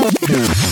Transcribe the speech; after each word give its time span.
Yeah. 0.00 0.67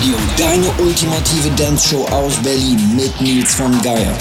Radio, 0.00 0.14
deine 0.38 0.66
ultimative 0.82 1.50
Dance-Show 1.58 2.06
aus 2.06 2.36
Berlin 2.42 2.78
mit 2.96 3.20
Nils 3.20 3.54
von 3.54 3.70
Geier. 3.82 4.16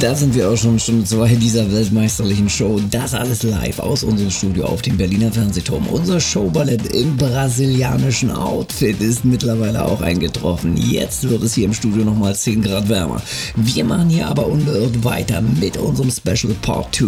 Da 0.00 0.14
sind 0.14 0.34
wir 0.34 0.50
auch 0.50 0.56
schon 0.56 0.78
Stunde 0.78 1.04
2 1.04 1.36
dieser 1.36 1.70
weltmeisterlichen 1.72 2.48
Show. 2.48 2.80
Das 2.90 3.14
alles 3.14 3.42
live 3.42 3.78
aus 3.78 4.04
unserem 4.04 4.30
Studio 4.30 4.66
auf 4.66 4.82
dem 4.82 4.96
Berliner 4.96 5.32
Fernsehturm. 5.32 5.86
Unser 5.88 6.20
Showballett 6.20 6.94
im 6.94 7.16
brasilianischen 7.16 8.30
Outfit 8.30 9.00
ist 9.00 9.24
mittlerweile 9.24 9.84
auch 9.84 10.00
eingetroffen. 10.00 10.76
Jetzt 10.76 11.28
wird 11.28 11.42
es 11.42 11.54
hier 11.54 11.66
im 11.66 11.74
Studio 11.74 12.04
nochmal 12.04 12.34
10 12.34 12.62
Grad 12.62 12.88
wärmer. 12.88 13.22
Wir 13.56 13.84
machen 13.84 14.10
hier 14.10 14.28
aber 14.28 14.46
unbeirrt 14.46 15.04
weiter 15.04 15.40
mit 15.40 15.76
unserem 15.76 16.10
Special 16.10 16.54
Part 16.62 16.94
2. 16.94 17.06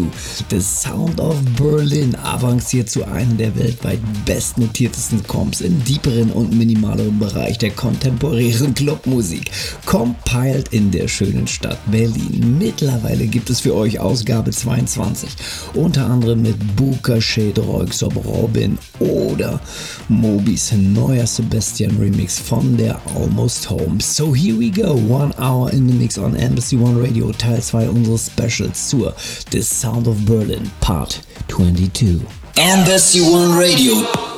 The 0.51 0.61
Sound 0.61 1.21
of 1.21 1.37
Berlin 1.57 2.17
avanciert 2.17 2.91
zu 2.91 3.05
einem 3.05 3.37
der 3.37 3.57
weltweit 3.57 4.01
bestnotiertesten 4.25 5.25
Comps 5.27 5.61
im 5.61 5.83
deeperen 5.85 6.31
und 6.31 6.57
minimaleren 6.57 7.19
Bereich 7.19 7.59
der 7.59 7.71
kontemporären 8.09 8.75
Clubmusik. 8.75 9.51
Compiled 9.85 10.69
in 10.73 10.91
der 10.91 11.09
schönen 11.09 11.47
Stadt 11.47 11.79
Berlin 11.91 12.57
Mittlerweile 12.59 13.27
gibt 13.27 13.51
es 13.51 13.61
für 13.61 13.75
euch 13.75 13.99
Ausgabe 13.99 14.51
22, 14.51 15.31
unter 15.75 16.07
anderem 16.07 16.43
mit 16.43 16.77
Booker, 16.77 17.21
Shade, 17.21 17.61
Royxop, 17.61 18.15
Robin 18.25 18.79
oder 18.99 19.61
Mobis 20.09 20.73
neuer 20.73 21.27
Sebastian 21.27 21.97
Remix 21.99 22.39
von 22.39 22.77
der 22.77 23.01
Almost 23.15 23.69
Home. 23.71 24.01
So 24.01 24.35
here 24.35 24.59
we 24.59 24.71
go, 24.71 24.95
one 25.09 25.33
hour 25.39 25.71
in 25.73 25.89
the 25.89 25.95
mix 25.95 26.19
on 26.19 26.35
Embassy 26.37 26.77
One 26.77 27.01
Radio, 27.01 27.33
Teil 27.33 27.61
2 27.61 27.89
unseres 27.89 28.27
Specials 28.27 28.89
zur 28.89 29.15
The 29.51 29.63
Sound 29.63 30.09
of 30.09 30.17
Berlin, 30.25 30.71
Part 30.81 31.21
22. 31.49 32.21
Embassy 32.57 33.21
One 33.21 33.59
Radio. 33.59 34.38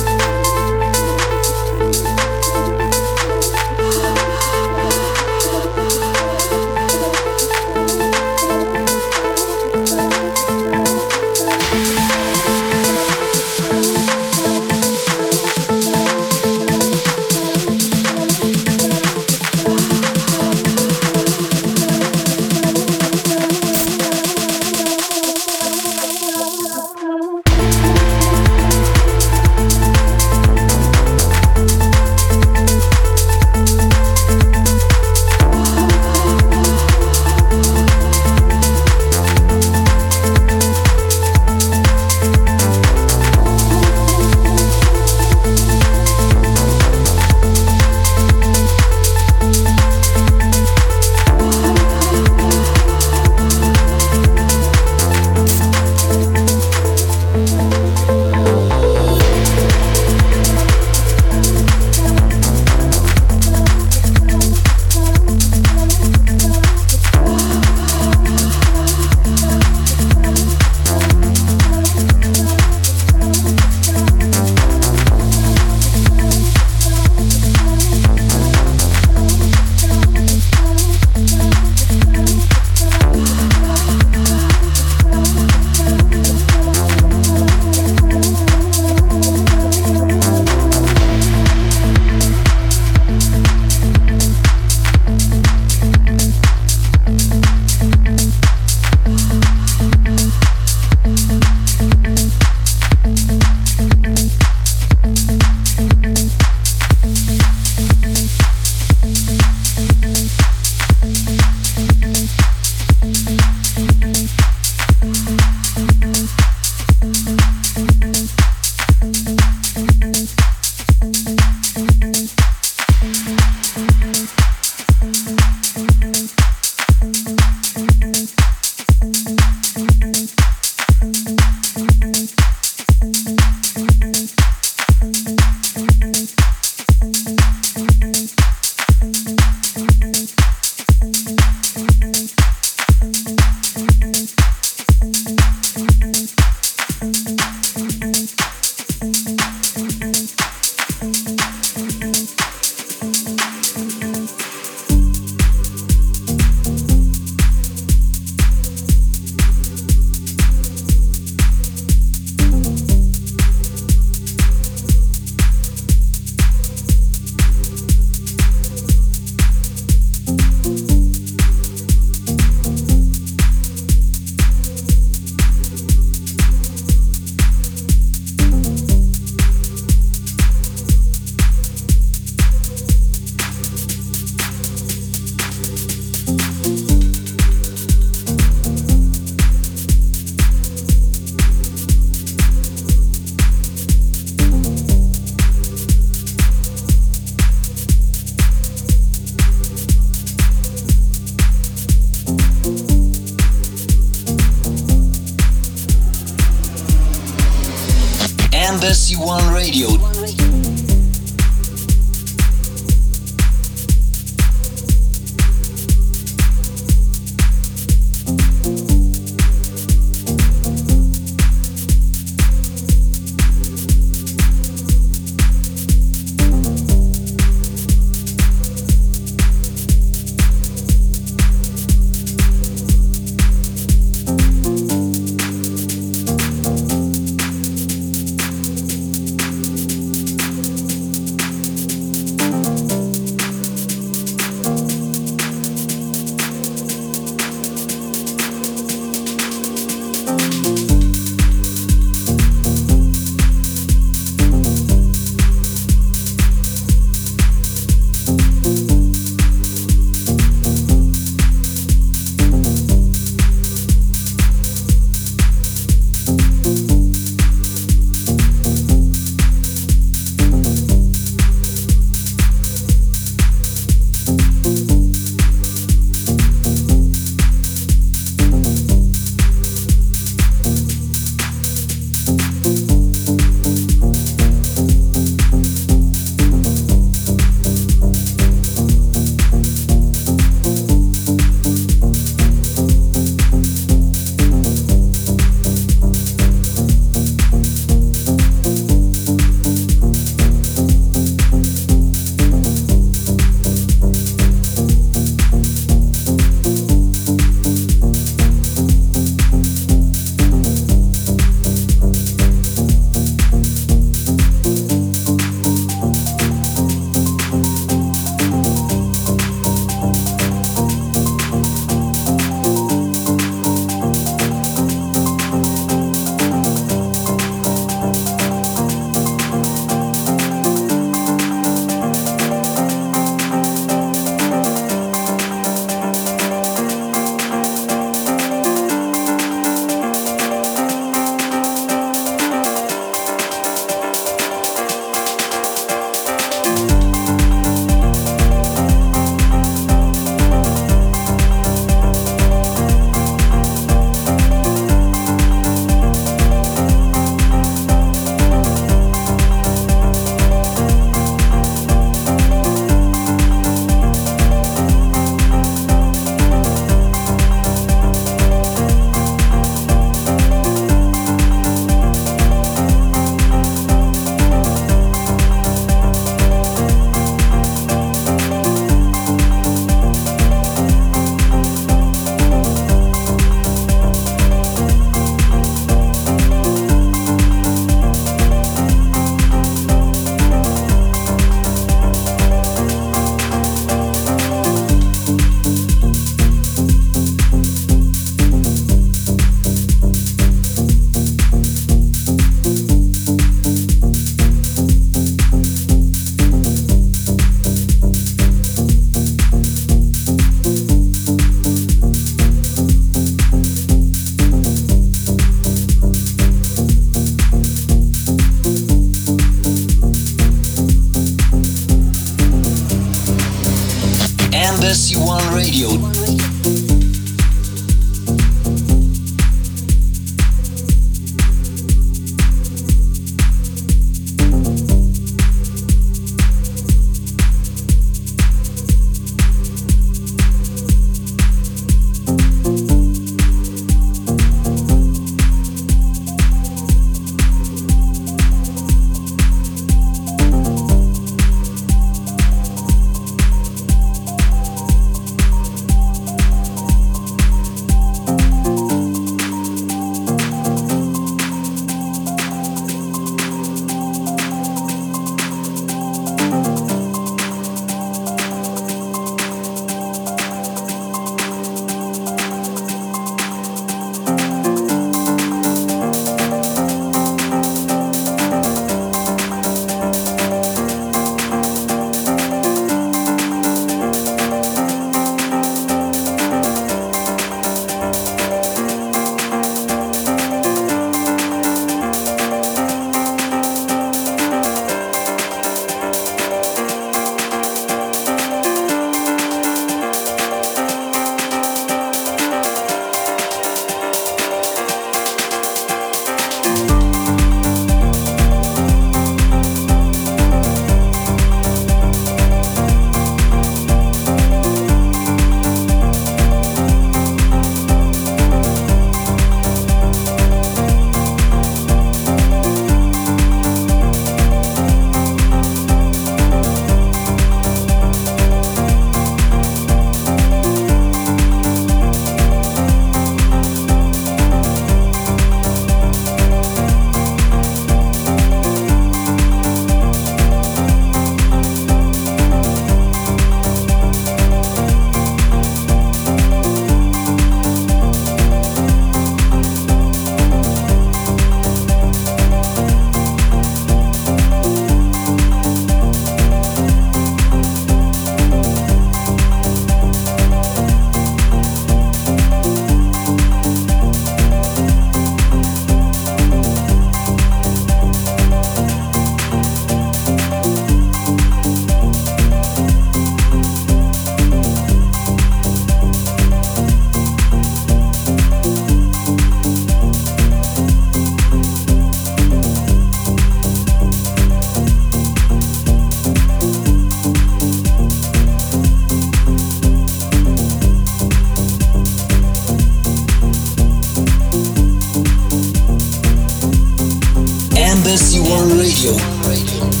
Embassy 598.51 599.07
One 599.07 599.47
Radio. 599.47 600.00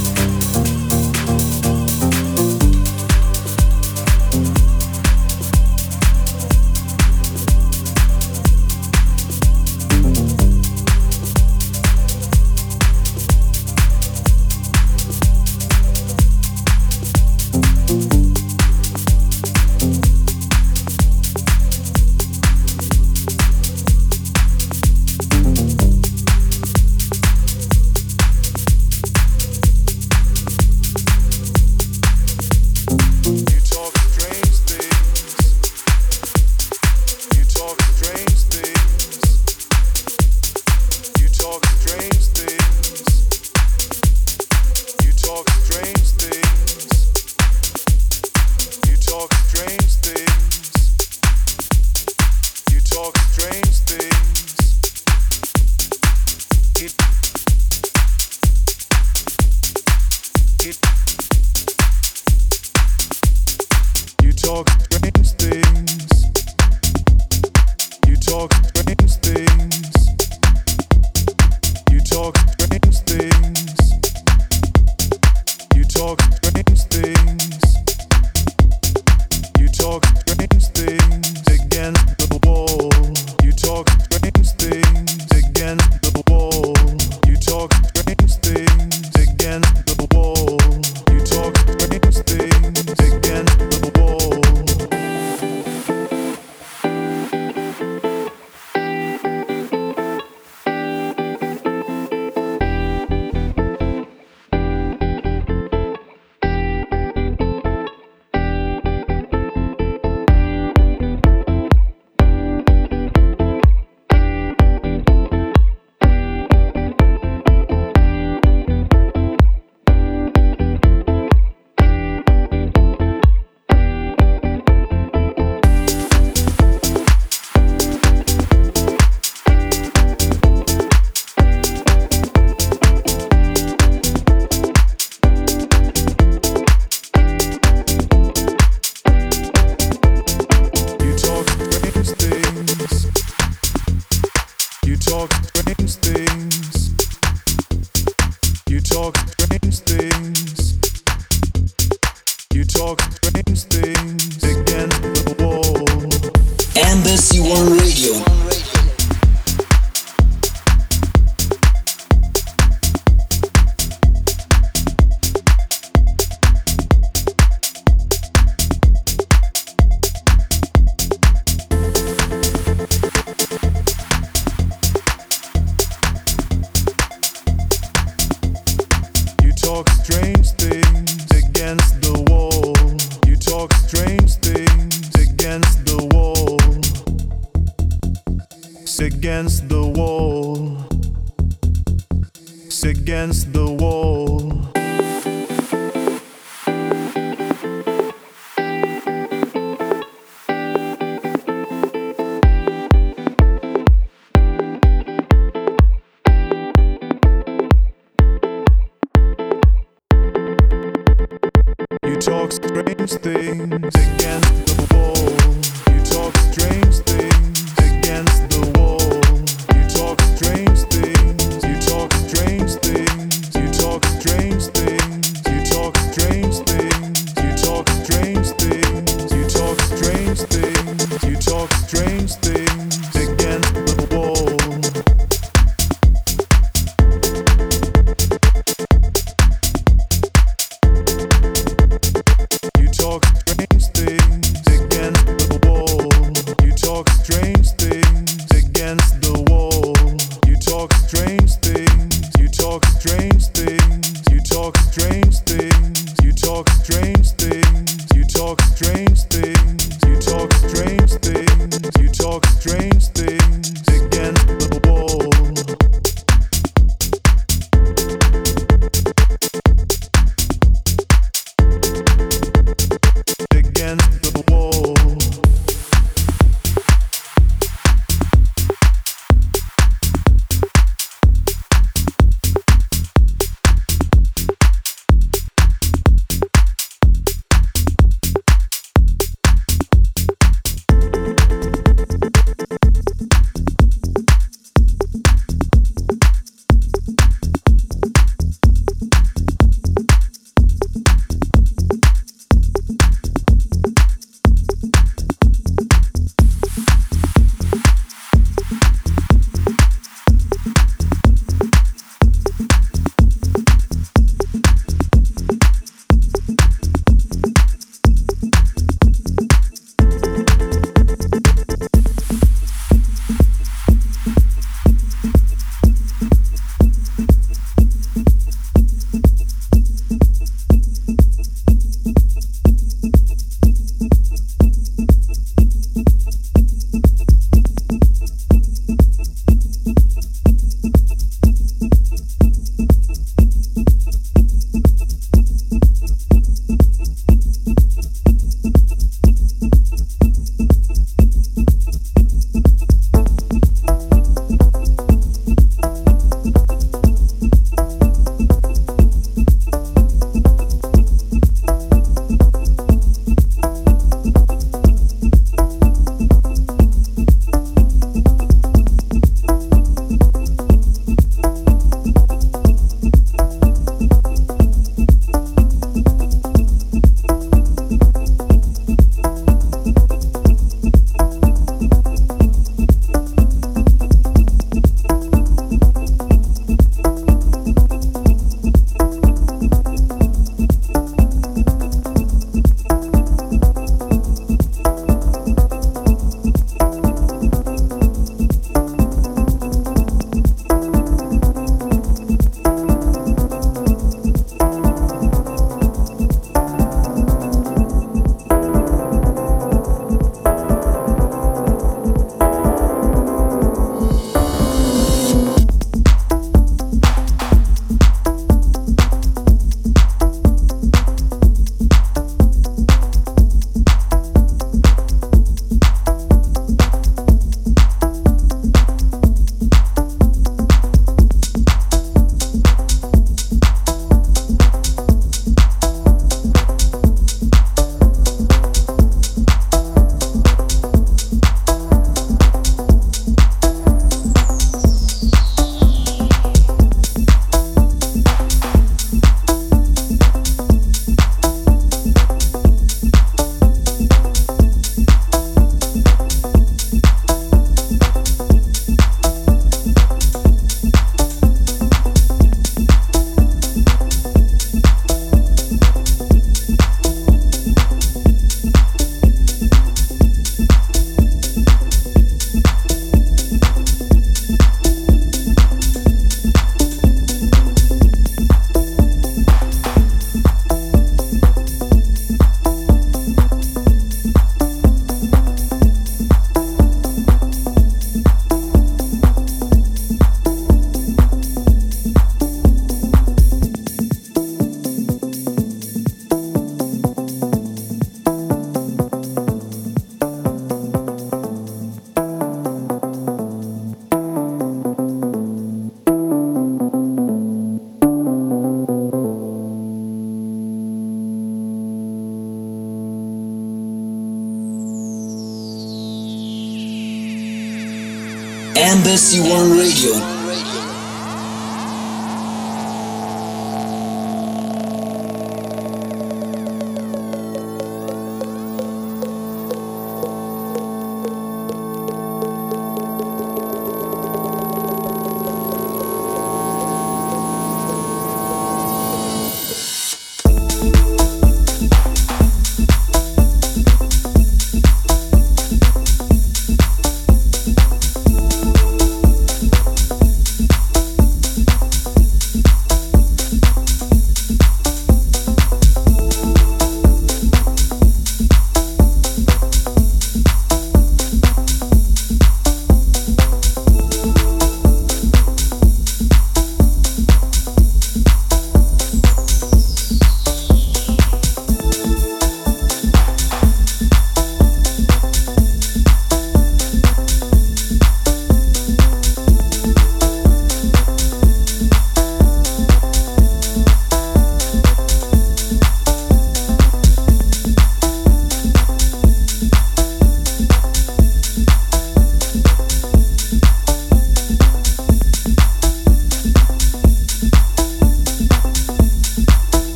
Embassy 519.33 519.49
One 519.49 519.60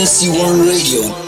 Embassy 0.00 0.30
One 0.30 0.66
Radio. 0.66 1.19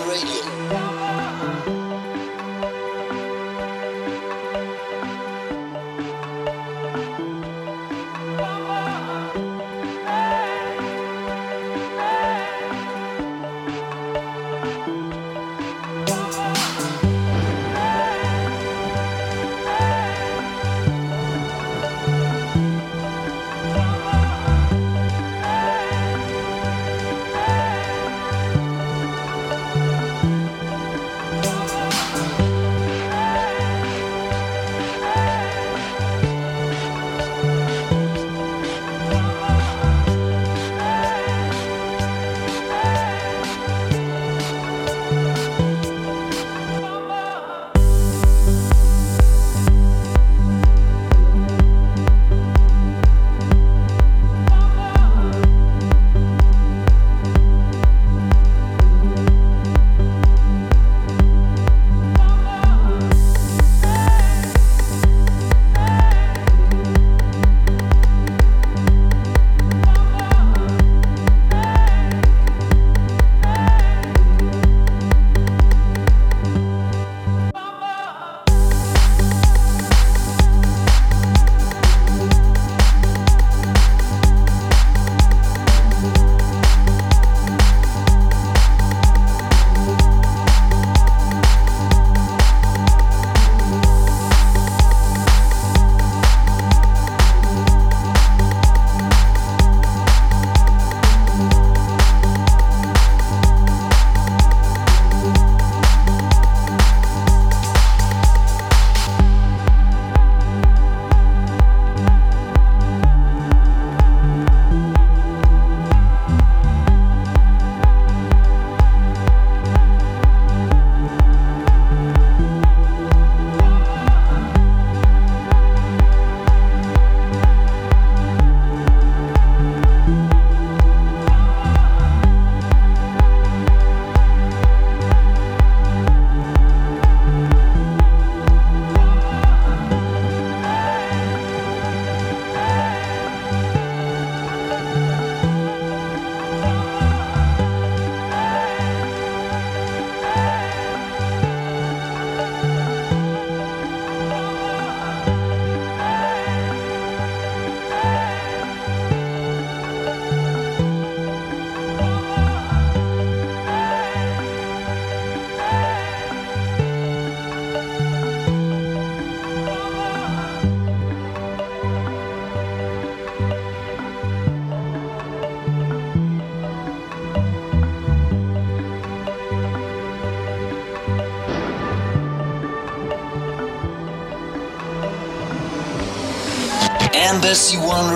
Embassy 187.52 187.76
One 187.76 188.14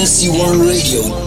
Radio. 0.00 0.30
Fantasy 0.30 0.30
One 0.30 0.60
Radio. 0.66 1.19